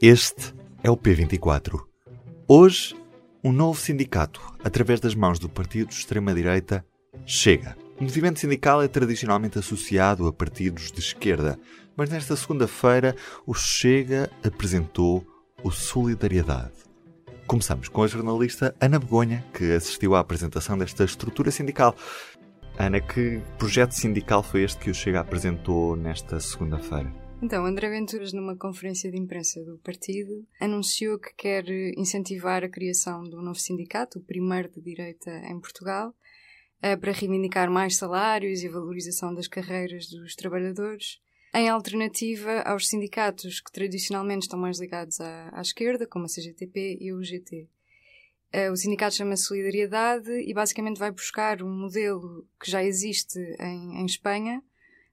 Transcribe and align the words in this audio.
Este 0.00 0.54
é 0.82 0.90
o 0.90 0.96
P24. 0.96 1.80
Hoje, 2.46 2.94
um 3.42 3.50
novo 3.50 3.80
sindicato, 3.80 4.42
através 4.62 5.00
das 5.00 5.14
mãos 5.14 5.38
do 5.38 5.48
partido 5.48 5.88
de 5.88 5.94
extrema-direita, 5.94 6.84
chega. 7.24 7.74
O 7.98 8.02
movimento 8.02 8.38
sindical 8.38 8.82
é 8.82 8.88
tradicionalmente 8.88 9.58
associado 9.58 10.26
a 10.26 10.32
partidos 10.34 10.92
de 10.92 11.00
esquerda, 11.00 11.58
mas 11.96 12.10
nesta 12.10 12.36
segunda-feira 12.36 13.16
o 13.46 13.54
Chega 13.54 14.30
apresentou 14.44 15.26
o 15.64 15.70
Solidariedade. 15.70 16.74
Começamos 17.46 17.88
com 17.88 18.02
a 18.02 18.06
jornalista 18.06 18.76
Ana 18.78 18.98
Begonha, 18.98 19.42
que 19.54 19.72
assistiu 19.72 20.14
à 20.14 20.20
apresentação 20.20 20.76
desta 20.76 21.04
estrutura 21.04 21.50
sindical. 21.50 21.96
Ana, 22.76 23.00
que 23.00 23.40
projeto 23.56 23.92
sindical 23.92 24.42
foi 24.42 24.62
este 24.62 24.78
que 24.78 24.90
o 24.90 24.94
Chega 24.94 25.20
apresentou 25.20 25.96
nesta 25.96 26.38
segunda-feira? 26.38 27.25
Então, 27.42 27.66
André 27.66 27.90
Venturas, 27.90 28.32
numa 28.32 28.56
conferência 28.56 29.10
de 29.10 29.18
imprensa 29.18 29.62
do 29.62 29.78
partido, 29.78 30.46
anunciou 30.58 31.18
que 31.18 31.34
quer 31.34 31.68
incentivar 31.96 32.64
a 32.64 32.68
criação 32.68 33.22
de 33.24 33.36
um 33.36 33.42
novo 33.42 33.58
sindicato, 33.58 34.18
o 34.18 34.22
primeiro 34.22 34.70
de 34.70 34.80
direita 34.80 35.30
em 35.46 35.60
Portugal, 35.60 36.14
eh, 36.80 36.96
para 36.96 37.12
reivindicar 37.12 37.70
mais 37.70 37.96
salários 37.96 38.62
e 38.62 38.68
valorização 38.68 39.34
das 39.34 39.48
carreiras 39.48 40.08
dos 40.08 40.34
trabalhadores, 40.34 41.20
em 41.54 41.68
alternativa 41.68 42.62
aos 42.62 42.88
sindicatos 42.88 43.60
que 43.60 43.70
tradicionalmente 43.70 44.46
estão 44.46 44.58
mais 44.58 44.80
ligados 44.80 45.20
à, 45.20 45.50
à 45.52 45.60
esquerda, 45.60 46.06
como 46.06 46.24
a 46.24 46.28
CGTP 46.28 46.96
e 47.00 47.12
o 47.12 47.18
UGT. 47.18 47.68
Eh, 48.50 48.70
o 48.70 48.76
sindicato 48.76 49.14
chama-se 49.14 49.44
Solidariedade 49.44 50.30
e 50.30 50.54
basicamente 50.54 50.98
vai 50.98 51.10
buscar 51.10 51.62
um 51.62 51.70
modelo 51.70 52.48
que 52.58 52.70
já 52.70 52.82
existe 52.82 53.38
em, 53.60 54.00
em 54.00 54.06
Espanha, 54.06 54.62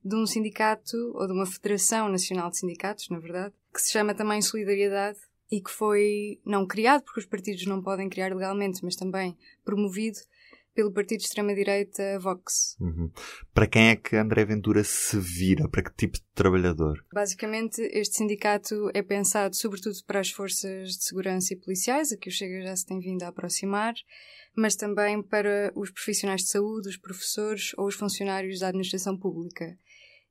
de 0.04 0.16
um 0.16 0.26
sindicato, 0.26 0.98
ou 1.16 1.26
de 1.26 1.34
uma 1.34 1.46
Federação 1.46 2.10
Nacional 2.10 2.50
de 2.50 2.58
Sindicatos, 2.60 3.10
na 3.10 3.20
verdade, 3.20 3.54
que 3.74 3.82
se 3.82 3.92
chama 3.92 4.14
também 4.14 4.42
Solidariedade 4.42 5.20
e 5.52 5.62
que 5.62 5.72
foi 5.72 6.40
não 6.46 6.66
criado, 6.66 7.04
porque 7.04 7.20
os 7.20 7.26
partidos 7.26 7.66
não 7.66 7.82
podem 7.82 8.10
criar 8.10 8.34
legalmente, 8.34 8.84
mas 8.84 8.96
também 8.96 9.38
promovido 9.64 10.18
pelo 10.74 10.92
partido 10.92 11.20
de 11.20 11.26
extrema-direita 11.26 12.20
Vox. 12.20 12.76
Uhum. 12.80 13.12
Para 13.54 13.68
quem 13.68 13.90
é 13.90 13.96
que 13.96 14.16
André 14.16 14.44
Ventura 14.44 14.84
se 14.84 15.20
vira? 15.20 15.70
Para 15.70 15.84
que 15.84 15.96
tipo 15.96 16.18
de 16.18 16.24
trabalhador? 16.34 17.06
Basicamente, 17.14 17.82
este 17.94 18.18
sindicato 18.18 18.90
é 18.94 19.02
pensado 19.02 19.56
sobretudo 19.56 19.96
para 20.06 20.20
as 20.20 20.32
forças 20.32 20.98
de 20.98 21.04
segurança 21.04 21.54
e 21.54 21.58
policiais, 21.58 22.12
a 22.12 22.18
que 22.18 22.30
o 22.30 22.32
Chega 22.32 22.64
já 22.64 22.76
se 22.76 22.86
tem 22.86 23.00
vindo 23.00 23.24
a 23.24 23.28
aproximar, 23.28 23.94
mas 24.56 24.76
também 24.76 25.22
para 25.22 25.72
os 25.76 25.92
profissionais 25.92 26.42
de 26.42 26.50
saúde, 26.50 26.90
os 26.90 26.98
professores 26.98 27.72
ou 27.78 27.86
os 27.86 27.96
funcionários 27.96 28.60
da 28.60 28.70
administração 28.70 29.18
pública. 29.18 29.78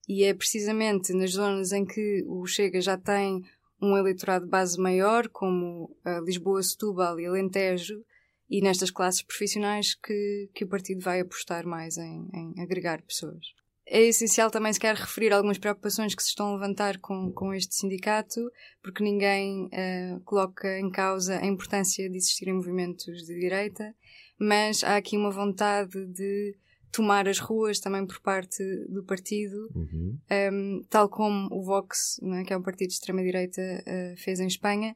E 0.09 0.25
é 0.25 0.35
precisamente 0.35 1.13
nas 1.13 1.33
zonas 1.33 1.73
em 1.73 1.85
que 1.85 2.25
o 2.27 2.45
Chega 2.47 2.81
já 2.81 2.97
tem 2.97 3.43
um 3.81 3.97
eleitorado 3.97 4.45
de 4.45 4.51
base 4.51 4.81
maior, 4.81 5.29
como 5.29 5.97
Lisboa, 6.25 6.63
Setúbal 6.63 7.19
e 7.19 7.27
Alentejo, 7.27 8.05
e 8.49 8.61
nestas 8.61 8.91
classes 8.91 9.23
profissionais 9.23 9.95
que, 9.95 10.51
que 10.55 10.65
o 10.65 10.69
partido 10.69 11.01
vai 11.01 11.21
apostar 11.21 11.67
mais 11.67 11.97
em, 11.97 12.29
em 12.35 12.61
agregar 12.61 13.01
pessoas. 13.03 13.47
É 13.87 14.01
essencial 14.03 14.51
também 14.51 14.73
se 14.73 14.79
quer 14.79 14.95
referir 14.95 15.33
algumas 15.33 15.59
preocupações 15.59 16.15
que 16.15 16.23
se 16.23 16.29
estão 16.29 16.49
a 16.49 16.55
levantar 16.55 16.99
com, 16.99 17.33
com 17.33 17.53
este 17.53 17.75
sindicato, 17.75 18.41
porque 18.83 19.03
ninguém 19.03 19.67
uh, 19.67 20.21
coloca 20.25 20.79
em 20.79 20.91
causa 20.91 21.39
a 21.39 21.47
importância 21.47 22.09
de 22.09 22.17
existirem 22.17 22.55
movimentos 22.55 23.27
de 23.27 23.41
direita, 23.41 23.95
mas 24.39 24.85
há 24.85 24.97
aqui 24.97 25.17
uma 25.17 25.31
vontade 25.31 26.07
de 26.07 26.55
tomar 26.93 27.27
as 27.27 27.39
ruas 27.39 27.81
também 27.81 28.07
por 28.07 28.21
parte 28.21 28.63
do 28.89 29.03
partido, 29.03 29.69
uhum. 29.75 30.19
um, 30.31 30.83
tal 30.91 31.09
como 31.09 31.49
o 31.51 31.65
Vox, 31.65 32.21
né, 32.23 32.45
que 32.45 32.53
é 32.53 32.57
um 32.57 32.63
partido 32.63 32.89
de 32.89 32.95
extrema-direita, 32.95 33.61
uh, 33.63 34.17
fez 34.21 34.39
em 34.39 34.47
Espanha, 34.47 34.95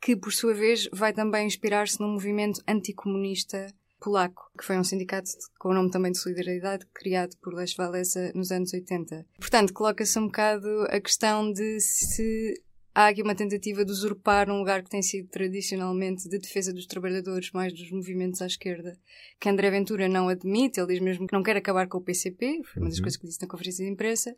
que 0.00 0.14
por 0.14 0.32
sua 0.32 0.54
vez 0.54 0.88
vai 0.92 1.12
também 1.12 1.46
inspirar-se 1.46 2.00
num 2.00 2.12
movimento 2.12 2.62
anticomunista 2.68 3.66
polaco, 3.98 4.50
que 4.56 4.64
foi 4.64 4.78
um 4.78 4.84
sindicato 4.84 5.28
com 5.58 5.70
o 5.70 5.74
nome 5.74 5.90
também 5.90 6.12
de 6.12 6.18
solidariedade, 6.18 6.86
criado 6.94 7.36
por 7.42 7.54
Lech 7.54 7.74
Walesa 7.78 8.30
nos 8.34 8.52
anos 8.52 8.72
80. 8.72 9.26
Portanto, 9.38 9.72
coloca-se 9.72 10.18
um 10.18 10.26
bocado 10.26 10.68
a 10.88 11.00
questão 11.00 11.50
de 11.52 11.80
se 11.80 12.62
há 12.98 13.06
aqui 13.06 13.22
uma 13.22 13.34
tentativa 13.34 13.84
de 13.84 13.92
usurpar 13.92 14.50
um 14.50 14.58
lugar 14.58 14.82
que 14.82 14.90
tem 14.90 15.00
sido 15.00 15.28
tradicionalmente 15.28 16.28
de 16.28 16.36
defesa 16.36 16.72
dos 16.72 16.84
trabalhadores, 16.84 17.52
mais 17.52 17.72
dos 17.72 17.88
movimentos 17.92 18.42
à 18.42 18.46
esquerda, 18.46 18.98
que 19.38 19.48
André 19.48 19.70
Ventura 19.70 20.08
não 20.08 20.28
admite, 20.28 20.80
ele 20.80 20.94
diz 20.94 21.00
mesmo 21.00 21.24
que 21.24 21.32
não 21.32 21.44
quer 21.44 21.56
acabar 21.56 21.86
com 21.86 21.98
o 21.98 22.02
PCP, 22.02 22.60
foi 22.64 22.82
uma 22.82 22.88
das 22.88 22.98
uhum. 22.98 23.04
coisas 23.04 23.16
que 23.16 23.26
disse 23.26 23.40
na 23.40 23.46
conferência 23.46 23.84
de 23.84 23.92
imprensa. 23.92 24.34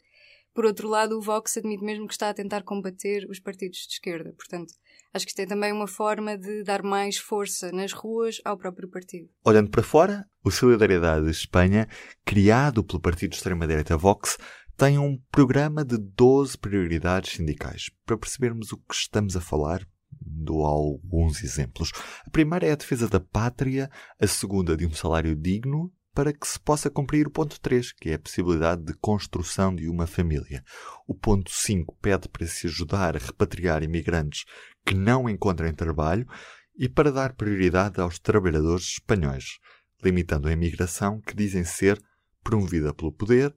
Por 0.52 0.66
outro 0.66 0.88
lado, 0.88 1.16
o 1.16 1.22
Vox 1.22 1.56
admite 1.56 1.82
mesmo 1.82 2.06
que 2.06 2.12
está 2.12 2.28
a 2.28 2.34
tentar 2.34 2.62
combater 2.62 3.26
os 3.30 3.38
partidos 3.38 3.86
de 3.86 3.94
esquerda. 3.94 4.34
Portanto, 4.36 4.74
acho 5.14 5.24
que 5.24 5.30
isto 5.30 5.40
é 5.40 5.46
também 5.46 5.72
uma 5.72 5.86
forma 5.86 6.36
de 6.36 6.62
dar 6.64 6.82
mais 6.82 7.16
força 7.16 7.72
nas 7.72 7.92
ruas 7.92 8.42
ao 8.44 8.58
próprio 8.58 8.88
partido. 8.90 9.28
Olhando 9.44 9.70
para 9.70 9.82
fora, 9.82 10.26
o 10.44 10.50
Solidariedade 10.50 11.24
de 11.24 11.30
Espanha, 11.30 11.88
criado 12.24 12.82
pelo 12.82 13.00
partido 13.00 13.30
de 13.30 13.36
extrema-direita 13.36 13.96
Vox, 13.96 14.36
tem 14.80 14.98
um 14.98 15.18
programa 15.30 15.84
de 15.84 15.98
12 15.98 16.56
prioridades 16.56 17.34
sindicais. 17.34 17.90
Para 18.06 18.16
percebermos 18.16 18.72
o 18.72 18.78
que 18.78 18.94
estamos 18.94 19.36
a 19.36 19.40
falar, 19.40 19.86
dou 20.10 20.64
alguns 20.64 21.44
exemplos. 21.44 21.92
A 22.26 22.30
primeira 22.30 22.66
é 22.66 22.72
a 22.72 22.76
defesa 22.76 23.06
da 23.06 23.20
pátria, 23.20 23.90
a 24.18 24.26
segunda 24.26 24.74
de 24.74 24.86
um 24.86 24.90
salário 24.90 25.36
digno, 25.36 25.92
para 26.14 26.32
que 26.32 26.48
se 26.48 26.58
possa 26.58 26.88
cumprir 26.88 27.26
o 27.26 27.30
ponto 27.30 27.60
3, 27.60 27.92
que 27.92 28.08
é 28.08 28.14
a 28.14 28.18
possibilidade 28.18 28.82
de 28.82 28.94
construção 28.94 29.74
de 29.74 29.86
uma 29.86 30.06
família. 30.06 30.64
O 31.06 31.14
ponto 31.14 31.50
5 31.50 31.98
pede 32.00 32.26
para 32.30 32.46
se 32.46 32.66
ajudar 32.66 33.14
a 33.16 33.20
repatriar 33.20 33.82
imigrantes 33.82 34.46
que 34.86 34.94
não 34.94 35.28
encontrem 35.28 35.74
trabalho 35.74 36.26
e 36.74 36.88
para 36.88 37.12
dar 37.12 37.34
prioridade 37.34 38.00
aos 38.00 38.18
trabalhadores 38.18 38.92
espanhóis, 38.92 39.58
limitando 40.02 40.48
a 40.48 40.52
imigração 40.52 41.20
que 41.20 41.36
dizem 41.36 41.64
ser 41.64 42.02
promovida 42.42 42.94
pelo 42.94 43.12
poder, 43.12 43.54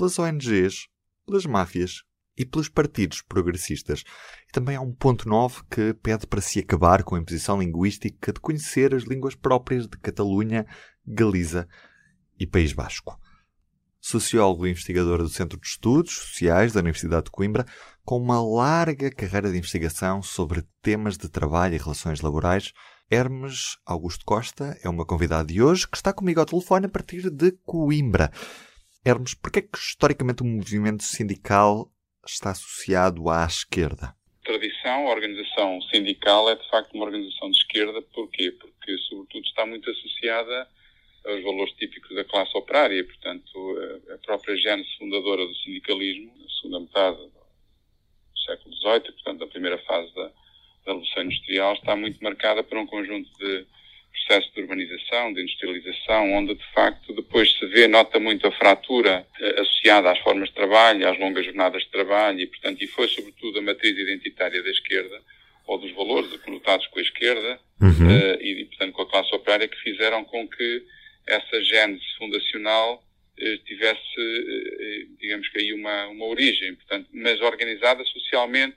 pelas 0.00 0.18
ONGs, 0.18 0.88
pelas 1.26 1.44
máfias 1.44 2.02
e 2.34 2.46
pelos 2.46 2.70
partidos 2.70 3.20
progressistas. 3.20 4.02
E 4.48 4.50
também 4.50 4.74
há 4.74 4.80
um 4.80 4.94
ponto 4.94 5.28
9 5.28 5.60
que 5.70 5.92
pede 5.92 6.26
para 6.26 6.40
se 6.40 6.58
acabar 6.58 7.02
com 7.02 7.16
a 7.16 7.18
imposição 7.18 7.60
linguística 7.60 8.32
de 8.32 8.40
conhecer 8.40 8.94
as 8.94 9.02
línguas 9.02 9.34
próprias 9.34 9.86
de 9.86 9.98
Catalunha, 9.98 10.66
Galiza 11.06 11.68
e 12.38 12.46
País 12.46 12.72
Basco. 12.72 13.20
Sociólogo 14.00 14.66
e 14.66 14.70
investigador 14.70 15.18
do 15.18 15.28
Centro 15.28 15.60
de 15.60 15.66
Estudos 15.66 16.14
Sociais 16.14 16.72
da 16.72 16.80
Universidade 16.80 17.24
de 17.24 17.30
Coimbra, 17.30 17.66
com 18.02 18.16
uma 18.16 18.42
larga 18.42 19.10
carreira 19.10 19.52
de 19.52 19.58
investigação 19.58 20.22
sobre 20.22 20.66
temas 20.80 21.18
de 21.18 21.28
trabalho 21.28 21.74
e 21.74 21.78
relações 21.78 22.22
laborais, 22.22 22.72
Hermes 23.10 23.76
Augusto 23.84 24.24
Costa 24.24 24.78
é 24.82 24.88
uma 24.88 25.04
convidada 25.04 25.44
de 25.44 25.62
hoje 25.62 25.86
que 25.86 25.98
está 25.98 26.10
comigo 26.10 26.40
ao 26.40 26.46
telefone 26.46 26.86
a 26.86 26.88
partir 26.88 27.28
de 27.28 27.52
Coimbra. 27.66 28.32
Hermes, 29.02 29.32
por 29.32 29.50
que 29.50 29.60
é 29.60 29.62
que 29.62 29.78
historicamente 29.78 30.42
o 30.42 30.46
movimento 30.46 31.02
sindical 31.02 31.90
está 32.26 32.50
associado 32.50 33.30
à 33.30 33.46
esquerda? 33.46 34.14
Tradição, 34.44 35.08
a 35.08 35.10
organização 35.10 35.80
sindical 35.82 36.50
é 36.50 36.54
de 36.54 36.68
facto 36.68 36.92
uma 36.92 37.06
organização 37.06 37.50
de 37.50 37.56
esquerda. 37.56 38.02
Porquê? 38.14 38.50
Porque, 38.50 38.98
sobretudo, 39.08 39.46
está 39.46 39.64
muito 39.64 39.88
associada 39.90 40.68
aos 41.24 41.42
valores 41.42 41.72
típicos 41.76 42.14
da 42.14 42.24
classe 42.24 42.54
operária. 42.54 43.02
Portanto, 43.02 43.78
a 44.12 44.18
própria 44.18 44.54
gênese 44.56 44.90
fundadora 44.98 45.46
do 45.46 45.54
sindicalismo, 45.56 46.32
na 46.38 46.48
segunda 46.60 46.80
metade 46.80 47.16
do 47.16 48.38
século 48.44 48.74
XVIII, 48.76 49.12
portanto, 49.12 49.38
da 49.38 49.46
primeira 49.46 49.78
fase 49.78 50.14
da, 50.14 50.24
da 50.24 50.92
Revolução 50.92 51.22
Industrial, 51.22 51.72
está 51.72 51.96
muito 51.96 52.22
marcada 52.22 52.62
por 52.62 52.76
um 52.76 52.86
conjunto 52.86 53.30
de 53.38 53.66
processos 54.12 54.52
de 54.54 54.60
urbanização, 54.60 55.32
de 55.32 55.42
industrialização, 55.42 56.32
onde 56.34 56.54
de 56.54 56.72
facto 56.72 57.12
depois 57.14 57.52
se 57.58 57.66
vê, 57.66 57.88
nota 57.88 58.18
muito 58.18 58.46
a 58.46 58.52
fratura 58.52 59.26
eh, 59.40 59.60
associada 59.60 60.10
às 60.10 60.18
formas 60.20 60.48
de 60.48 60.54
trabalho, 60.54 61.08
às 61.08 61.18
longas 61.18 61.44
jornadas 61.44 61.82
de 61.82 61.90
trabalho 61.90 62.40
e, 62.40 62.46
portanto, 62.46 62.82
e 62.82 62.86
foi 62.86 63.08
sobretudo 63.08 63.58
a 63.58 63.62
matriz 63.62 63.96
identitária 63.96 64.62
da 64.62 64.70
esquerda 64.70 65.20
ou 65.66 65.78
dos 65.78 65.92
valores 65.92 66.30
conotados 66.38 66.86
com 66.88 66.98
a 66.98 67.02
esquerda 67.02 67.60
uhum. 67.80 68.08
uh, 68.08 68.42
e, 68.42 68.64
portanto, 68.64 68.92
com 68.92 69.02
a 69.02 69.10
classe 69.10 69.34
operária 69.34 69.68
que 69.68 69.80
fizeram 69.80 70.24
com 70.24 70.48
que 70.48 70.82
essa 71.26 71.62
gênese 71.62 72.04
fundacional 72.18 73.04
eh, 73.38 73.58
tivesse, 73.64 74.18
eh, 74.18 75.06
digamos 75.18 75.48
que 75.48 75.58
aí 75.58 75.72
uma, 75.72 76.08
uma 76.08 76.26
origem, 76.26 76.74
portanto, 76.74 77.08
mas 77.12 77.40
organizada 77.40 78.04
socialmente 78.04 78.76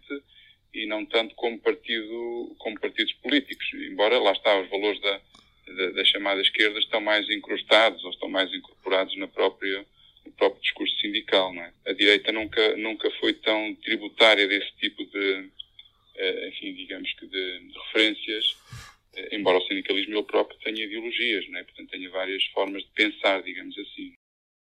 e 0.73 0.85
não 0.87 1.05
tanto 1.05 1.35
como, 1.35 1.59
partido, 1.59 2.55
como 2.57 2.79
partidos 2.79 3.13
políticos. 3.13 3.65
Embora 3.73 4.19
lá 4.19 4.31
está, 4.31 4.59
os 4.59 4.69
valores 4.69 4.99
da, 5.01 5.21
da, 5.67 5.91
da 5.91 6.05
chamada 6.05 6.41
esquerda 6.41 6.79
estão 6.79 6.99
mais 6.99 7.29
incrustados 7.29 8.03
ou 8.03 8.09
estão 8.11 8.29
mais 8.29 8.51
incorporados 8.53 9.15
na 9.17 9.27
própria, 9.27 9.85
no 10.25 10.31
próprio 10.33 10.61
discurso 10.61 10.97
sindical. 10.99 11.53
Não 11.53 11.61
é? 11.61 11.73
A 11.87 11.93
direita 11.93 12.31
nunca, 12.31 12.75
nunca 12.77 13.09
foi 13.19 13.33
tão 13.33 13.75
tributária 13.75 14.47
desse 14.47 14.71
tipo 14.77 15.05
de, 15.05 15.49
eh, 16.15 16.49
enfim, 16.49 16.73
digamos 16.73 17.11
que 17.13 17.27
de, 17.27 17.59
de 17.59 17.79
referências, 17.87 18.45
eh, 19.15 19.35
embora 19.35 19.57
o 19.57 19.67
sindicalismo 19.67 20.15
ele 20.15 20.23
próprio 20.23 20.59
tenha 20.59 20.85
ideologias, 20.85 21.47
não 21.49 21.59
é? 21.59 21.63
portanto 21.63 21.89
tenha 21.89 22.09
várias 22.09 22.43
formas 22.45 22.83
de 22.83 22.89
pensar, 22.91 23.41
digamos 23.41 23.77
assim. 23.77 24.13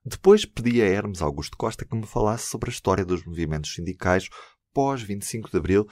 Depois 0.06 0.44
pedi 0.44 0.82
a 0.82 0.86
Hermes 0.86 1.22
Augusto 1.22 1.58
Costa 1.58 1.86
que 1.86 1.96
me 1.96 2.06
falasse 2.06 2.50
sobre 2.50 2.70
a 2.70 2.74
história 2.74 3.06
dos 3.06 3.26
movimentos 3.26 3.74
sindicais 3.74 4.30
pós 4.74 5.02
25 5.02 5.52
de 5.52 5.58
Abril 5.58 5.88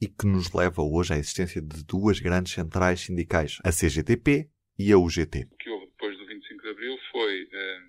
e 0.00 0.08
que 0.08 0.26
nos 0.26 0.52
leva 0.52 0.82
hoje 0.82 1.14
à 1.14 1.16
existência 1.16 1.62
de 1.62 1.84
duas 1.84 2.20
grandes 2.20 2.52
centrais 2.52 3.00
sindicais, 3.00 3.58
a 3.64 3.70
CGTP 3.70 4.48
e 4.78 4.92
a 4.92 4.98
UGT. 4.98 5.48
O 5.50 5.56
que 5.56 5.70
houve 5.70 5.86
depois 5.86 6.18
do 6.18 6.26
25 6.26 6.62
de 6.62 6.68
Abril 6.68 6.98
foi 7.10 7.48
eh, 7.50 7.80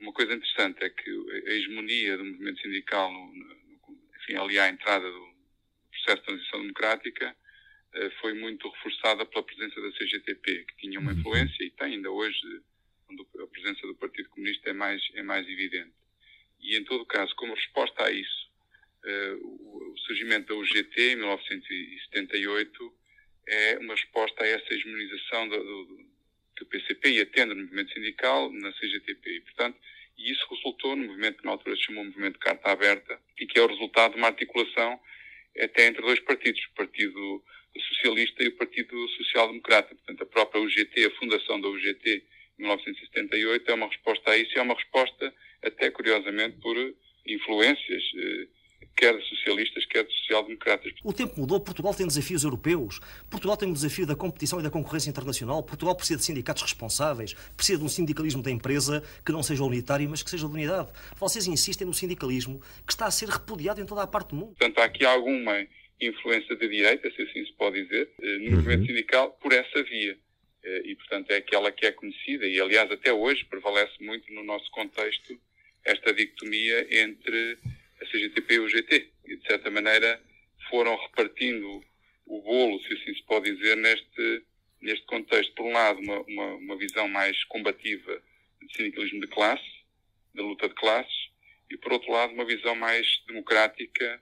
uma 0.00 0.12
coisa 0.12 0.32
interessante, 0.32 0.82
é 0.84 0.90
que 0.90 1.10
a 1.46 1.50
hegemonia 1.50 2.16
do 2.16 2.24
movimento 2.24 2.60
sindical, 2.62 3.12
no, 3.12 3.26
no, 3.34 3.78
enfim, 4.22 4.36
ali 4.36 4.58
à 4.58 4.68
entrada 4.68 5.10
do 5.10 5.28
processo 5.90 6.16
de 6.18 6.26
transição 6.26 6.60
democrática, 6.60 7.36
eh, 7.94 8.10
foi 8.20 8.34
muito 8.34 8.68
reforçada 8.70 9.26
pela 9.26 9.42
presença 9.42 9.80
da 9.80 9.92
CGTP, 9.92 10.64
que 10.64 10.76
tinha 10.76 11.00
uma 11.00 11.12
uhum. 11.12 11.18
influência 11.18 11.64
e 11.64 11.70
tem 11.70 11.94
ainda 11.94 12.10
hoje, 12.10 12.40
quando 13.06 13.26
a 13.42 13.46
presença 13.48 13.86
do 13.86 13.96
Partido 13.96 14.28
Comunista 14.30 14.70
é 14.70 14.72
mais, 14.72 15.02
é 15.14 15.22
mais 15.22 15.48
evidente. 15.48 15.92
E 16.60 16.76
em 16.76 16.84
todo 16.84 17.04
caso, 17.06 17.34
como 17.36 17.54
resposta 17.54 18.04
a 18.04 18.10
isso, 18.10 18.37
o 19.42 19.94
surgimento 20.06 20.48
da 20.48 20.54
UGT 20.54 21.12
em 21.12 21.16
1978 21.16 22.94
é 23.46 23.78
uma 23.78 23.94
resposta 23.94 24.44
a 24.44 24.46
essa 24.46 24.74
hegemonização 24.74 25.48
do, 25.48 25.56
do, 25.56 26.06
do 26.58 26.66
PCP 26.66 27.10
e 27.10 27.20
atende 27.20 27.52
o 27.52 27.56
movimento 27.56 27.92
sindical 27.92 28.52
na 28.52 28.72
CGTP. 28.72 29.30
E, 29.30 29.40
portanto, 29.40 29.78
e 30.18 30.32
isso 30.32 30.46
resultou 30.50 30.96
no 30.96 31.06
movimento 31.06 31.38
que 31.38 31.44
na 31.44 31.52
altura 31.52 31.76
se 31.76 31.82
chamou 31.82 32.04
Movimento 32.04 32.38
Carta 32.40 32.70
Aberta 32.70 33.20
e 33.38 33.46
que 33.46 33.58
é 33.58 33.62
o 33.62 33.68
resultado 33.68 34.12
de 34.12 34.18
uma 34.18 34.28
articulação 34.28 35.00
até 35.58 35.86
entre 35.86 36.02
dois 36.02 36.20
partidos, 36.20 36.60
o 36.66 36.74
Partido 36.74 37.44
Socialista 37.88 38.42
e 38.42 38.48
o 38.48 38.56
Partido 38.56 39.08
Social 39.10 39.48
Democrata. 39.48 39.94
Portanto, 39.94 40.22
a 40.22 40.26
própria 40.26 40.60
UGT, 40.60 41.04
a 41.04 41.10
fundação 41.18 41.60
da 41.60 41.68
UGT 41.68 42.24
em 42.58 42.62
1978 42.62 43.70
é 43.70 43.74
uma 43.74 43.86
resposta 43.86 44.30
a 44.30 44.36
isso 44.36 44.52
e 44.54 44.58
é 44.58 44.62
uma 44.62 44.74
resposta 44.74 45.32
até 45.62 45.90
curiosamente 45.90 46.58
por 46.60 46.76
influências 47.26 48.02
eh, 48.16 48.48
quer 48.98 49.16
de 49.16 49.24
socialistas, 49.28 49.86
quer 49.86 50.04
de 50.04 50.12
social-democratas. 50.12 50.92
O 51.04 51.12
tempo 51.12 51.40
mudou, 51.40 51.60
Portugal 51.60 51.94
tem 51.94 52.06
desafios 52.06 52.42
europeus, 52.42 52.98
Portugal 53.30 53.56
tem 53.56 53.70
o 53.70 53.72
desafio 53.72 54.04
da 54.04 54.16
competição 54.16 54.58
e 54.58 54.62
da 54.62 54.70
concorrência 54.70 55.08
internacional, 55.08 55.62
Portugal 55.62 55.94
precisa 55.94 56.18
de 56.18 56.24
sindicatos 56.24 56.62
responsáveis, 56.62 57.32
precisa 57.56 57.78
de 57.78 57.84
um 57.84 57.88
sindicalismo 57.88 58.42
da 58.42 58.50
empresa 58.50 59.02
que 59.24 59.30
não 59.30 59.42
seja 59.42 59.62
unitário, 59.62 60.10
mas 60.10 60.22
que 60.22 60.28
seja 60.28 60.48
de 60.48 60.52
unidade. 60.52 60.90
Vocês 61.16 61.46
insistem 61.46 61.86
no 61.86 61.94
sindicalismo 61.94 62.60
que 62.84 62.92
está 62.92 63.06
a 63.06 63.10
ser 63.10 63.28
repudiado 63.28 63.80
em 63.80 63.86
toda 63.86 64.02
a 64.02 64.06
parte 64.06 64.30
do 64.30 64.36
mundo. 64.36 64.56
Portanto, 64.58 64.78
há 64.78 64.84
aqui 64.84 65.04
alguma 65.04 65.64
influência 66.00 66.56
da 66.56 66.66
direita, 66.66 67.08
se 67.10 67.22
assim 67.22 67.44
se 67.44 67.52
pode 67.52 67.80
dizer, 67.82 68.10
eh, 68.20 68.38
no 68.38 68.56
movimento 68.56 68.80
uhum. 68.80 68.86
sindical 68.86 69.30
por 69.40 69.52
essa 69.52 69.82
via. 69.84 70.16
Eh, 70.64 70.82
e, 70.86 70.96
portanto, 70.96 71.30
é 71.30 71.36
aquela 71.36 71.70
que 71.70 71.86
é 71.86 71.92
conhecida 71.92 72.46
e, 72.46 72.60
aliás, 72.60 72.90
até 72.90 73.12
hoje 73.12 73.44
prevalece 73.44 73.92
muito 74.00 74.32
no 74.32 74.42
nosso 74.42 74.68
contexto 74.72 75.38
esta 75.84 76.12
dicotomia 76.12 76.86
entre 77.02 77.58
a 78.00 78.06
CGTP 78.06 78.54
e 78.54 78.58
o 78.60 78.68
GT. 78.68 79.10
E, 79.26 79.36
de 79.36 79.46
certa 79.46 79.70
maneira, 79.70 80.20
foram 80.70 80.96
repartindo 80.96 81.82
o 82.26 82.42
bolo, 82.42 82.80
se 82.82 82.92
assim 82.92 83.14
se 83.14 83.22
pode 83.24 83.54
dizer, 83.54 83.76
neste, 83.76 84.42
neste 84.80 85.04
contexto. 85.06 85.54
Por 85.54 85.66
um 85.66 85.72
lado, 85.72 86.00
uma, 86.00 86.20
uma, 86.20 86.54
uma 86.54 86.76
visão 86.76 87.08
mais 87.08 87.42
combativa 87.44 88.22
de 88.62 88.76
sindicalismo 88.76 89.20
de 89.20 89.26
classe, 89.28 89.78
da 90.34 90.42
luta 90.42 90.68
de 90.68 90.74
classes, 90.74 91.28
e, 91.70 91.76
por 91.76 91.92
outro 91.92 92.10
lado, 92.12 92.32
uma 92.32 92.44
visão 92.44 92.74
mais 92.74 93.06
democrática, 93.26 94.20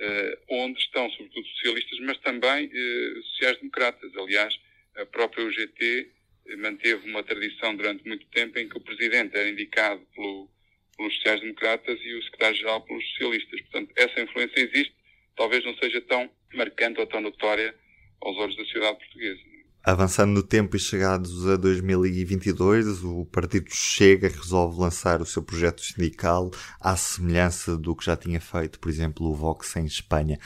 eh, 0.00 0.38
onde 0.50 0.78
estão, 0.80 1.10
sobretudo, 1.10 1.46
socialistas, 1.46 1.98
mas 2.00 2.18
também 2.18 2.70
eh, 2.72 3.20
sociais-democratas. 3.22 4.16
Aliás, 4.16 4.58
a 4.96 5.06
própria 5.06 5.44
UGT 5.44 6.12
manteve 6.56 7.08
uma 7.08 7.22
tradição 7.22 7.76
durante 7.76 8.06
muito 8.06 8.26
tempo 8.28 8.58
em 8.58 8.68
que 8.68 8.76
o 8.76 8.80
presidente 8.80 9.36
era 9.36 9.48
indicado 9.48 10.00
pelo, 10.14 10.50
pelos 10.98 11.14
sociais-democratas 11.14 11.98
e 12.02 12.14
o 12.14 12.22
secretário-geral 12.24 12.82
pelos 12.82 13.08
socialistas. 13.12 13.60
Portanto, 13.62 13.92
essa 13.96 14.20
influência 14.20 14.60
existe, 14.60 14.94
talvez 15.36 15.64
não 15.64 15.74
seja 15.78 16.00
tão 16.02 16.28
marcante 16.52 17.00
ou 17.00 17.06
tão 17.06 17.20
notória 17.20 17.74
aos 18.20 18.36
olhos 18.36 18.56
da 18.56 18.64
sociedade 18.64 18.98
portuguesa. 18.98 19.47
Avançando 19.84 20.32
no 20.32 20.42
tempo 20.42 20.76
e 20.76 20.78
chegados 20.78 21.48
a 21.48 21.56
2022, 21.56 23.04
o 23.04 23.24
partido 23.26 23.70
Chega 23.70 24.28
resolve 24.28 24.80
lançar 24.80 25.20
o 25.22 25.24
seu 25.24 25.42
projeto 25.42 25.80
sindical 25.80 26.50
à 26.80 26.96
semelhança 26.96 27.76
do 27.76 27.96
que 27.96 28.04
já 28.04 28.16
tinha 28.16 28.40
feito, 28.40 28.78
por 28.80 28.90
exemplo, 28.90 29.26
o 29.26 29.34
Vox 29.34 29.76
em 29.76 29.86
Espanha. 29.86 30.38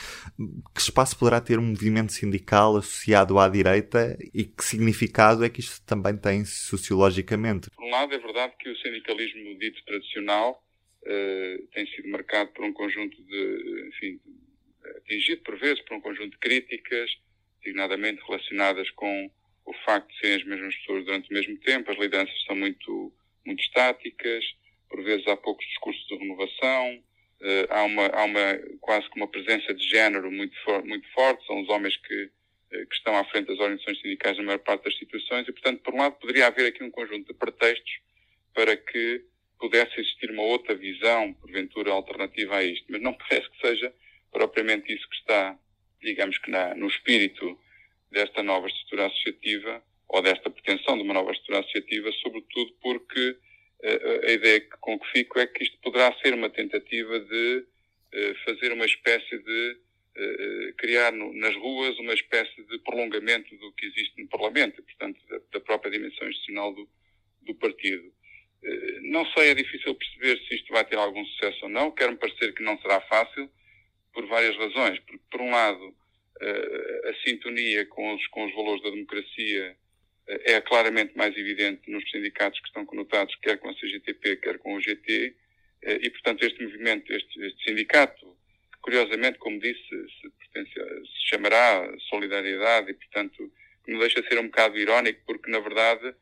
Que 0.74 0.80
espaço 0.80 1.18
poderá 1.18 1.40
ter 1.40 1.58
um 1.58 1.62
movimento 1.62 2.12
sindical 2.12 2.76
associado 2.76 3.38
à 3.38 3.48
direita 3.48 4.16
e 4.32 4.44
que 4.44 4.64
significado 4.64 5.44
é 5.44 5.48
que 5.48 5.60
isto 5.60 5.84
também 5.86 6.16
tem 6.16 6.44
sociologicamente? 6.44 7.70
Por 7.70 7.84
um 7.84 7.90
lado, 7.90 8.14
é 8.14 8.18
verdade 8.18 8.52
que 8.58 8.68
o 8.68 8.76
sindicalismo 8.76 9.58
dito 9.58 9.82
tradicional 9.84 10.62
uh, 11.02 11.66
tem 11.72 11.86
sido 11.86 12.08
marcado 12.10 12.50
por 12.52 12.64
um 12.64 12.72
conjunto 12.72 13.20
de, 13.24 13.88
enfim, 13.88 14.20
atingido 14.98 15.42
por 15.42 15.58
vezes 15.58 15.82
por 15.84 15.96
um 15.96 16.00
conjunto 16.00 16.30
de 16.30 16.38
críticas, 16.38 17.10
designadamente 17.62 18.22
relacionadas 18.26 18.90
com 18.90 19.30
o 19.64 19.72
facto 19.84 20.08
de 20.08 20.18
serem 20.18 20.36
as 20.36 20.44
mesmas 20.44 20.74
pessoas 20.76 21.04
durante 21.04 21.30
o 21.30 21.34
mesmo 21.34 21.56
tempo, 21.58 21.90
as 21.90 21.98
lideranças 21.98 22.44
são 22.44 22.56
muito, 22.56 23.12
muito 23.46 23.60
estáticas, 23.60 24.44
por 24.88 25.02
vezes 25.02 25.26
há 25.26 25.36
poucos 25.36 25.64
discursos 25.66 26.04
de 26.06 26.16
renovação, 26.16 27.02
uh, 27.40 27.66
há, 27.70 27.82
uma, 27.84 28.06
há 28.08 28.24
uma, 28.24 28.58
quase 28.80 29.08
que 29.08 29.16
uma 29.16 29.28
presença 29.28 29.72
de 29.72 29.88
género 29.88 30.30
muito, 30.30 30.56
for, 30.64 30.84
muito 30.84 31.08
forte, 31.12 31.46
são 31.46 31.60
os 31.62 31.68
homens 31.68 31.96
que, 31.96 32.24
uh, 32.24 32.86
que 32.86 32.94
estão 32.94 33.16
à 33.16 33.24
frente 33.24 33.46
das 33.46 33.58
organizações 33.58 34.00
sindicais 34.00 34.36
na 34.36 34.44
maior 34.44 34.58
parte 34.58 34.84
das 34.84 34.98
situações 34.98 35.46
e, 35.48 35.52
portanto, 35.52 35.80
por 35.82 35.94
um 35.94 35.98
lado, 35.98 36.16
poderia 36.16 36.48
haver 36.48 36.66
aqui 36.66 36.82
um 36.82 36.90
conjunto 36.90 37.32
de 37.32 37.38
pretextos 37.38 38.00
para 38.54 38.76
que 38.76 39.24
pudesse 39.58 40.00
existir 40.00 40.30
uma 40.30 40.42
outra 40.42 40.74
visão, 40.74 41.32
porventura, 41.34 41.92
alternativa 41.92 42.56
a 42.56 42.64
isto, 42.64 42.84
mas 42.90 43.00
não 43.00 43.14
parece 43.28 43.48
que 43.48 43.66
seja 43.66 43.94
propriamente 44.32 44.92
isso 44.92 45.08
que 45.08 45.16
está 45.16 45.56
digamos 46.02 46.38
que 46.38 46.50
na, 46.50 46.74
no 46.74 46.86
espírito 46.86 47.58
desta 48.10 48.42
nova 48.42 48.66
estrutura 48.66 49.06
associativa, 49.06 49.82
ou 50.08 50.20
desta 50.20 50.50
pretensão 50.50 50.96
de 50.96 51.02
uma 51.02 51.14
nova 51.14 51.32
estrutura 51.32 51.60
associativa, 51.60 52.12
sobretudo 52.22 52.72
porque 52.82 53.30
uh, 53.30 54.26
a 54.26 54.32
ideia 54.32 54.60
com 54.80 54.98
que 54.98 55.10
fico 55.10 55.38
é 55.38 55.46
que 55.46 55.64
isto 55.64 55.78
poderá 55.80 56.12
ser 56.18 56.34
uma 56.34 56.50
tentativa 56.50 57.18
de 57.20 57.64
uh, 58.14 58.34
fazer 58.44 58.72
uma 58.72 58.84
espécie 58.84 59.38
de 59.38 59.92
criar 60.76 61.10
nas 61.10 61.54
ruas 61.56 61.98
uma 61.98 62.12
espécie 62.12 62.62
de 62.64 62.78
prolongamento 62.80 63.56
do 63.56 63.72
que 63.72 63.86
existe 63.86 64.20
no 64.20 64.28
Parlamento, 64.28 64.82
portanto, 64.82 65.18
da 65.50 65.58
própria 65.58 65.90
dimensão 65.90 66.28
institucional 66.28 66.74
do, 66.74 66.86
do 67.40 67.54
partido. 67.54 68.12
Não 69.04 69.24
sei, 69.32 69.52
é 69.52 69.54
difícil 69.54 69.94
perceber 69.94 70.38
se 70.46 70.56
isto 70.56 70.70
vai 70.70 70.84
ter 70.84 70.96
algum 70.96 71.24
sucesso 71.24 71.60
ou 71.62 71.70
não. 71.70 71.90
Quero-me 71.90 72.18
parecer 72.18 72.52
que 72.52 72.62
não 72.62 72.78
será 72.82 73.00
fácil 73.00 73.50
por 74.12 74.26
várias 74.26 74.56
razões. 74.56 74.98
Porque, 75.00 75.20
por 75.30 75.40
um 75.40 75.50
lado, 75.50 75.94
eh, 76.40 77.10
a 77.10 77.14
sintonia 77.24 77.86
com 77.86 78.14
os, 78.14 78.26
com 78.28 78.44
os 78.44 78.54
valores 78.54 78.82
da 78.82 78.90
democracia 78.90 79.76
eh, 80.26 80.54
é 80.54 80.60
claramente 80.60 81.16
mais 81.16 81.36
evidente 81.36 81.88
nos 81.88 82.08
sindicatos 82.10 82.58
que 82.60 82.66
estão 82.66 82.84
conotados, 82.84 83.34
quer 83.36 83.58
com 83.58 83.68
a 83.68 83.74
CGTP, 83.74 84.36
quer 84.36 84.58
com 84.58 84.74
o 84.74 84.80
GT, 84.80 85.36
eh, 85.82 85.98
e, 86.02 86.10
portanto, 86.10 86.44
este 86.44 86.64
movimento, 86.64 87.12
este, 87.12 87.40
este 87.46 87.64
sindicato, 87.64 88.36
curiosamente, 88.80 89.38
como 89.38 89.60
disse, 89.60 89.88
se, 89.88 90.30
pertence, 90.30 90.72
se 90.72 91.28
chamará 91.28 91.88
Solidariedade, 92.10 92.90
e, 92.90 92.94
portanto, 92.94 93.52
me 93.86 93.98
deixa 94.00 94.22
ser 94.26 94.38
um 94.40 94.46
bocado 94.46 94.76
irónico, 94.78 95.20
porque, 95.24 95.50
na 95.50 95.60
verdade, 95.60 96.14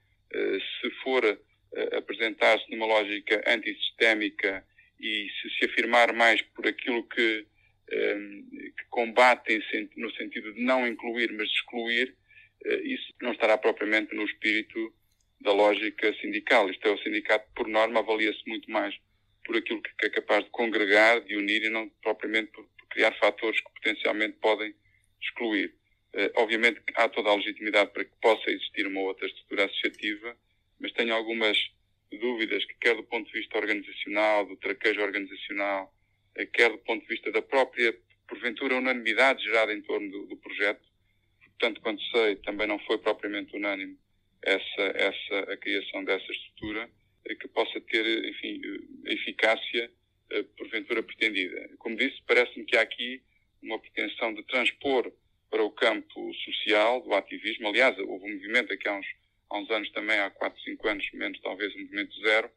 se 0.81 0.91
for 1.03 1.25
apresentar-se 1.93 2.71
numa 2.71 2.87
lógica 2.87 3.43
antissistémica 3.47 4.65
e 5.01 5.29
se 5.41 5.51
se 5.59 5.65
afirmar 5.67 6.13
mais 6.13 6.41
por 6.43 6.67
aquilo 6.67 7.03
que 7.09 7.47
que 7.91 8.85
combatem 8.89 9.61
no 9.97 10.11
sentido 10.15 10.53
de 10.55 10.63
não 10.63 10.87
incluir, 10.87 11.33
mas 11.33 11.49
de 11.49 11.55
excluir, 11.55 12.15
eh, 12.65 12.81
isso 12.85 13.13
não 13.21 13.33
estará 13.33 13.59
propriamente 13.59 14.15
no 14.15 14.25
espírito 14.25 14.95
da 15.41 15.53
lógica 15.53 16.13
sindical. 16.21 16.71
Isto 16.71 16.87
é, 16.87 16.91
o 16.93 17.03
sindicato, 17.03 17.49
por 17.55 17.67
norma, 17.67 18.01
avalia-se 18.01 18.43
muito 18.47 18.71
mais 18.71 18.95
por 19.45 19.57
aquilo 19.57 19.83
que 19.83 20.07
é 20.07 20.11
capaz 20.11 20.45
de 20.45 20.51
congregar, 20.51 21.21
de 21.23 21.37
unir, 21.37 21.65
e 21.65 21.71
não 21.71 21.89
propriamente 22.03 22.53
por, 22.53 22.69
criar 22.91 23.13
fatores 23.19 23.61
que 23.61 23.73
potencialmente 23.73 24.37
podem 24.41 24.75
excluir. 25.23 25.73
Eh, 26.13 26.33
obviamente 26.37 26.83
há 26.97 27.09
toda 27.09 27.31
a 27.31 27.37
legitimidade 27.37 27.93
para 27.93 28.05
que 28.05 28.11
possa 28.21 28.51
existir 28.51 28.85
uma 28.87 29.01
outra 29.01 29.27
estrutura 29.27 29.67
associativa, 29.67 30.37
mas 30.81 30.93
tenho 30.93 31.15
algumas 31.15 31.57
dúvidas 32.11 32.65
que, 32.65 32.75
quer 32.81 32.97
do 32.97 33.05
ponto 33.05 33.31
de 33.31 33.39
vista 33.39 33.59
organizacional, 33.59 34.45
do 34.45 34.57
traquejo 34.57 35.01
organizacional, 35.01 35.95
quer 36.53 36.71
do 36.71 36.79
ponto 36.79 37.03
de 37.03 37.09
vista 37.09 37.31
da 37.33 37.43
própria, 37.43 37.93
por 37.93 38.39
porventura, 38.39 38.77
unanimidade 38.77 39.43
gerada 39.43 39.73
em 39.73 39.83
torno 39.83 40.11
do, 40.11 40.27
do 40.27 40.37
projeto. 40.37 40.83
Portanto, 41.59 41.81
quanto 41.81 42.03
sei, 42.11 42.37
também 42.37 42.67
não 42.67 42.79
foi 42.81 42.99
propriamente 42.99 43.55
unânime 43.57 43.99
essa, 44.43 44.83
essa, 44.95 45.53
a 45.53 45.57
criação 45.57 46.05
dessa 46.05 46.31
estrutura 46.33 46.89
que 47.39 47.49
possa 47.49 47.81
ter, 47.83 48.25
enfim, 48.25 48.61
a 49.07 49.13
eficácia 49.13 49.91
porventura 50.57 51.03
pretendida. 51.03 51.69
Como 51.79 51.97
disse, 51.97 52.23
parece-me 52.27 52.65
que 52.65 52.77
há 52.77 52.83
aqui 52.83 53.23
uma 53.63 53.79
pretensão 53.79 54.33
de 54.33 54.43
transpor 54.45 55.13
para 55.51 55.63
o 55.65 55.71
campo 55.71 56.33
social 56.45 57.03
do 57.03 57.13
ativismo. 57.15 57.69
Aliás, 57.69 57.99
houve 57.99 58.27
um 58.27 58.35
movimento 58.35 58.73
aqui 58.73 58.89
há 58.89 58.95
uns, 58.95 59.07
há 59.51 59.59
uns 59.59 59.71
anos 59.71 59.91
também, 59.91 60.19
há 60.19 60.31
4, 60.31 60.61
5 60.63 60.89
anos, 60.89 61.13
menos 61.13 61.41
talvez, 61.41 61.75
um 61.75 61.81
movimento 61.81 62.15
zero, 62.21 62.51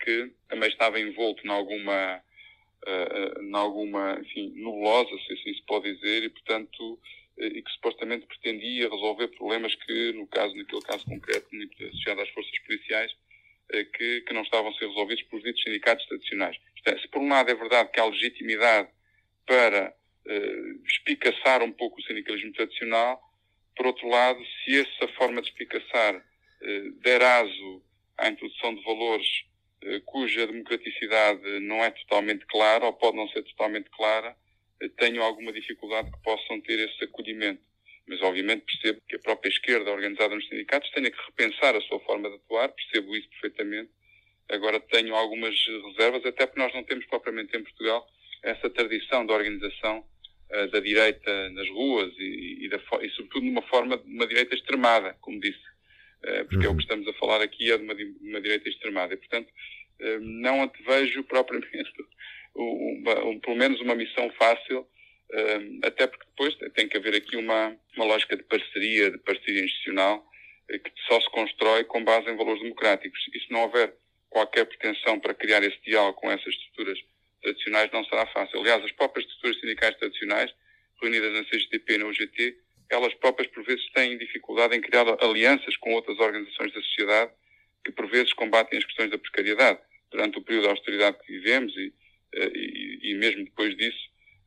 que 0.00 0.32
também 0.48 0.68
estava 0.68 0.98
envolto 0.98 1.46
em 1.46 1.50
alguma, 1.50 2.20
uh, 2.86 3.42
em 3.42 3.54
alguma 3.54 4.18
enfim, 4.20 4.52
nulosa, 4.56 5.10
se 5.26 5.32
assim 5.32 5.54
se 5.54 5.62
pode 5.62 5.92
dizer, 5.94 6.24
e 6.24 6.28
portanto, 6.28 6.94
uh, 7.38 7.44
e 7.44 7.62
que 7.62 7.70
supostamente 7.72 8.26
pretendia 8.26 8.88
resolver 8.88 9.28
problemas 9.28 9.74
que, 9.74 10.12
no 10.12 10.26
caso, 10.26 10.54
naquele 10.54 10.82
caso 10.82 11.04
concreto, 11.04 11.46
muito 11.52 11.84
associado 11.84 12.20
às 12.20 12.28
forças 12.30 12.58
policiais, 12.60 13.12
que, 13.96 14.20
que 14.20 14.34
não 14.34 14.42
estavam 14.42 14.70
a 14.70 14.74
ser 14.74 14.86
resolvidos 14.86 15.22
por 15.24 15.40
ditos 15.40 15.62
sindicatos 15.62 16.06
tradicionais. 16.06 16.56
É, 16.84 16.98
se 16.98 17.08
por 17.08 17.22
um 17.22 17.28
lado 17.28 17.50
é 17.50 17.54
verdade 17.54 17.90
que 17.90 17.98
há 17.98 18.04
legitimidade 18.04 18.90
para 19.46 19.90
uh, 20.26 20.86
espicaçar 20.86 21.62
um 21.62 21.72
pouco 21.72 21.98
o 21.98 22.02
sindicalismo 22.04 22.52
tradicional, 22.52 23.20
por 23.74 23.86
outro 23.86 24.06
lado, 24.06 24.38
se 24.62 24.80
essa 24.80 25.08
forma 25.14 25.40
de 25.40 25.48
espicaçar 25.48 26.22
der 27.02 27.22
aso 27.22 27.82
à 28.16 28.28
introdução 28.28 28.74
de 28.74 28.82
valores 28.84 29.44
cuja 30.04 30.46
democraticidade 30.46 31.60
não 31.60 31.82
é 31.84 31.90
totalmente 31.90 32.46
clara 32.46 32.86
ou 32.86 32.92
pode 32.92 33.16
não 33.16 33.28
ser 33.28 33.42
totalmente 33.42 33.90
clara, 33.90 34.36
uh, 34.82 34.88
tenho 34.90 35.22
alguma 35.22 35.52
dificuldade 35.52 36.10
que 36.10 36.22
possam 36.22 36.60
ter 36.60 36.78
esse 36.78 37.04
acolhimento. 37.04 37.62
Mas, 38.06 38.20
obviamente, 38.22 38.64
percebo 38.66 39.00
que 39.08 39.16
a 39.16 39.18
própria 39.18 39.48
esquerda 39.48 39.90
organizada 39.90 40.34
nos 40.34 40.46
sindicatos 40.48 40.90
tenha 40.90 41.10
que 41.10 41.22
repensar 41.24 41.74
a 41.74 41.80
sua 41.82 41.98
forma 42.00 42.28
de 42.28 42.36
atuar, 42.36 42.68
percebo 42.68 43.16
isso 43.16 43.28
perfeitamente. 43.30 43.90
Agora, 44.50 44.78
tenho 44.78 45.14
algumas 45.14 45.54
reservas, 45.66 46.24
até 46.26 46.46
porque 46.46 46.60
nós 46.60 46.74
não 46.74 46.84
temos 46.84 47.06
propriamente 47.06 47.56
em 47.56 47.62
Portugal 47.62 48.06
essa 48.42 48.68
tradição 48.68 49.24
de 49.24 49.32
organização 49.32 50.04
uh, 50.50 50.70
da 50.70 50.80
direita 50.80 51.50
nas 51.50 51.68
ruas 51.70 52.12
e, 52.18 52.66
e, 52.66 52.68
da, 52.68 52.76
e, 53.00 53.08
sobretudo, 53.10 53.46
numa 53.46 53.62
forma 53.62 53.96
de 53.96 54.04
uma 54.04 54.26
direita 54.26 54.54
extremada, 54.54 55.16
como 55.20 55.40
disse. 55.40 55.73
Uh, 56.24 56.44
porque 56.46 56.56
uhum. 56.56 56.62
é 56.64 56.68
o 56.68 56.68
que 56.68 56.68
uhum. 56.68 56.80
estamos 56.80 57.08
a 57.08 57.12
falar 57.14 57.42
aqui, 57.42 57.70
é 57.70 57.76
de 57.76 57.84
uma, 57.84 57.94
uma 58.22 58.40
direita 58.40 58.68
extremada. 58.68 59.14
E, 59.14 59.16
portanto, 59.16 59.48
uh, 60.00 60.20
não 60.20 60.62
antevejo 60.62 61.22
propriamente, 61.24 61.92
uma, 62.54 63.24
um, 63.24 63.38
pelo 63.40 63.56
menos, 63.56 63.80
uma 63.80 63.94
missão 63.94 64.30
fácil, 64.38 64.86
até 65.82 66.06
porque 66.06 66.26
depois 66.26 66.54
tem 66.74 66.86
que 66.86 66.96
haver 66.96 67.16
aqui 67.16 67.36
uma, 67.36 67.76
uma 67.96 68.04
lógica 68.04 68.36
de 68.36 68.44
parceria, 68.44 69.10
de 69.10 69.18
parceria 69.18 69.64
institucional, 69.64 70.24
que 70.68 70.92
só 71.08 71.20
se 71.20 71.28
constrói 71.30 71.82
com 71.84 72.04
base 72.04 72.30
em 72.30 72.36
valores 72.36 72.62
democráticos. 72.62 73.18
E 73.34 73.40
se 73.40 73.50
não 73.50 73.62
houver 73.62 73.96
qualquer 74.30 74.64
pretensão 74.66 75.18
para 75.18 75.34
criar 75.34 75.62
esse 75.64 75.80
diálogo 75.82 76.20
com 76.20 76.30
essas 76.30 76.54
estruturas 76.54 76.98
tradicionais 77.44 77.90
não 77.92 78.04
será 78.04 78.26
fácil. 78.26 78.58
Aliás, 78.58 78.82
as 78.82 78.92
próprias 78.92 79.26
estruturas 79.26 79.60
sindicais 79.60 79.96
tradicionais, 79.96 80.52
reunidas 81.00 81.32
na 81.32 81.44
CGTP 81.44 81.94
e 81.94 81.98
na 81.98 82.06
UGT, 82.06 82.56
elas 82.94 83.14
próprias, 83.14 83.50
por 83.50 83.64
vezes, 83.64 83.84
têm 83.92 84.16
dificuldade 84.18 84.76
em 84.76 84.80
criar 84.80 85.06
alianças 85.22 85.76
com 85.76 85.92
outras 85.92 86.18
organizações 86.18 86.72
da 86.72 86.80
sociedade 86.80 87.32
que, 87.84 87.92
por 87.92 88.08
vezes, 88.08 88.32
combatem 88.32 88.78
as 88.78 88.84
questões 88.84 89.10
da 89.10 89.18
precariedade. 89.18 89.78
Durante 90.10 90.38
o 90.38 90.42
período 90.42 90.64
de 90.64 90.70
austeridade 90.70 91.18
que 91.18 91.32
vivemos 91.32 91.76
e, 91.76 91.92
eh, 92.34 92.52
e, 92.54 93.10
e 93.10 93.14
mesmo 93.16 93.44
depois 93.44 93.76
disso, 93.76 93.98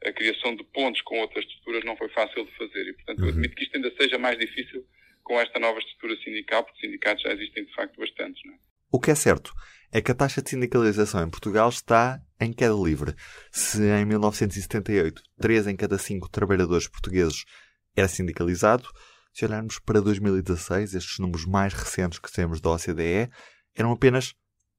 a 0.05 0.11
criação 0.11 0.55
de 0.55 0.63
pontos 0.63 1.01
com 1.01 1.19
outras 1.19 1.45
estruturas 1.45 1.83
não 1.83 1.97
foi 1.97 2.09
fácil 2.09 2.45
de 2.45 2.51
fazer. 2.57 2.87
E, 2.87 2.93
portanto, 2.93 3.19
eu 3.19 3.25
uhum. 3.25 3.31
admito 3.31 3.55
que 3.55 3.63
isto 3.63 3.75
ainda 3.75 3.93
seja 3.99 4.17
mais 4.17 4.39
difícil 4.39 4.85
com 5.23 5.39
esta 5.39 5.59
nova 5.59 5.77
estrutura 5.79 6.15
sindical, 6.23 6.63
porque 6.63 6.85
sindicatos 6.85 7.23
já 7.23 7.33
existem, 7.33 7.65
de 7.65 7.73
facto, 7.73 7.99
bastantes. 7.99 8.41
É? 8.45 8.57
O 8.91 8.99
que 8.99 9.11
é 9.11 9.15
certo 9.15 9.51
é 9.91 10.01
que 10.01 10.11
a 10.11 10.15
taxa 10.15 10.41
de 10.41 10.49
sindicalização 10.49 11.25
em 11.25 11.29
Portugal 11.29 11.69
está 11.69 12.21
em 12.39 12.53
queda 12.53 12.73
livre. 12.73 13.13
Se 13.51 13.81
em 13.81 14.05
1978 14.05 15.21
3 15.39 15.67
em 15.67 15.75
cada 15.75 15.97
5 15.97 16.29
trabalhadores 16.29 16.87
portugueses 16.87 17.45
era 17.97 18.07
sindicalizado, 18.07 18.87
se 19.33 19.45
olharmos 19.45 19.79
para 19.79 20.01
2016, 20.01 20.95
estes 20.95 21.19
números 21.19 21.45
mais 21.45 21.73
recentes 21.73 22.19
que 22.19 22.31
temos 22.31 22.61
da 22.61 22.71
OCDE 22.71 23.29
eram 23.75 23.91
apenas 23.91 24.33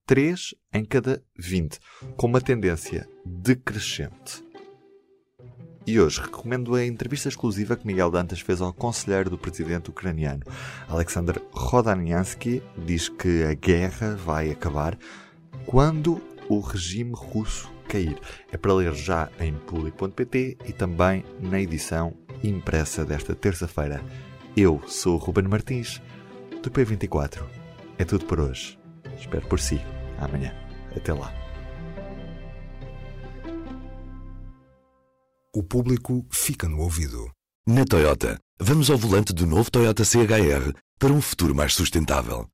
3 0.06 0.54
em 0.72 0.84
cada 0.84 1.22
20, 1.38 1.78
com 2.16 2.26
uma 2.26 2.40
tendência 2.40 3.08
decrescente. 3.24 4.42
E 5.86 5.98
hoje 6.00 6.20
recomendo 6.20 6.74
a 6.74 6.84
entrevista 6.84 7.28
exclusiva 7.28 7.76
que 7.76 7.86
Miguel 7.86 8.10
Dantas 8.10 8.40
fez 8.40 8.60
ao 8.60 8.72
conselheiro 8.72 9.30
do 9.30 9.38
presidente 9.38 9.90
ucraniano. 9.90 10.42
Alexander 10.88 11.40
Rodaniansky 11.52 12.62
diz 12.76 13.08
que 13.08 13.44
a 13.44 13.54
guerra 13.54 14.16
vai 14.16 14.50
acabar 14.50 14.98
quando 15.66 16.20
o 16.48 16.60
regime 16.60 17.12
russo 17.14 17.70
cair. 17.88 18.18
É 18.52 18.56
para 18.56 18.74
ler 18.74 18.94
já 18.94 19.28
em 19.40 19.54
público.pt 19.54 20.58
e 20.66 20.72
também 20.72 21.24
na 21.40 21.60
edição 21.60 22.14
impressa 22.44 23.04
desta 23.04 23.34
terça-feira. 23.34 24.02
Eu 24.56 24.80
sou 24.86 25.14
o 25.14 25.18
Ruben 25.18 25.48
Martins, 25.48 26.00
do 26.62 26.70
P24. 26.70 27.42
É 27.98 28.04
tudo 28.04 28.24
por 28.26 28.38
hoje. 28.38 28.78
Espero 29.18 29.46
por 29.48 29.58
si. 29.58 29.80
Amanhã. 30.18 30.54
Até 30.96 31.12
lá. 31.12 31.32
O 35.54 35.62
público 35.62 36.24
fica 36.30 36.68
no 36.68 36.80
ouvido. 36.80 37.30
Na 37.66 37.84
Toyota, 37.84 38.38
vamos 38.60 38.90
ao 38.90 38.96
volante 38.96 39.32
do 39.32 39.46
novo 39.46 39.70
Toyota 39.70 40.04
CHR 40.04 40.72
para 40.98 41.12
um 41.12 41.20
futuro 41.20 41.54
mais 41.54 41.74
sustentável. 41.74 42.46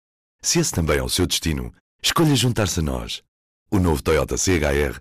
Se 0.42 0.58
esse 0.58 0.72
também 0.72 0.98
é 0.98 1.02
o 1.02 1.08
seu 1.08 1.26
destino, 1.26 1.72
escolha 2.02 2.34
juntar-se 2.34 2.80
a 2.80 2.82
nós. 2.82 3.22
O 3.70 3.78
novo 3.78 4.02
Toyota 4.02 4.36
CHR, 4.36 5.00